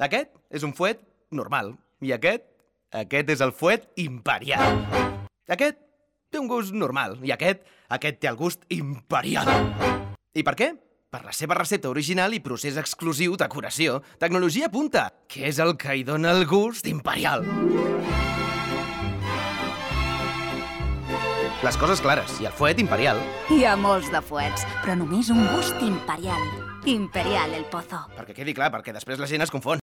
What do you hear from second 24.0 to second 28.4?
de fuets, però només un gust imperial. Imperial el pozo. Perquè